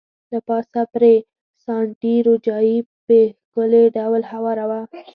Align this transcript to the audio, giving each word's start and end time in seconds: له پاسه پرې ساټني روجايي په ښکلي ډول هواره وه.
له 0.31 0.39
پاسه 0.47 0.81
پرې 0.93 1.13
ساټني 1.65 2.15
روجايي 2.27 2.77
په 3.05 3.17
ښکلي 3.41 3.83
ډول 3.95 4.21
هواره 4.31 4.65
وه. 4.69 4.81